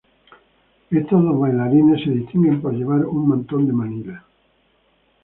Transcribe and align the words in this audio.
Estos 0.89 1.23
dos 1.23 1.39
bailarines 1.39 2.03
se 2.03 2.09
distinguen 2.09 2.59
por 2.59 2.73
llevar 2.73 3.05
un 3.05 3.27
mantón 3.27 3.67
de 3.67 3.73
Manila. 3.73 4.25